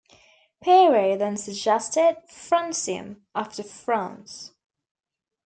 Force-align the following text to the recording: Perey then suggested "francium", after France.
Perey 0.63 1.15
then 1.15 1.37
suggested 1.37 2.17
"francium", 2.27 3.17
after 3.35 3.61
France. 3.61 4.51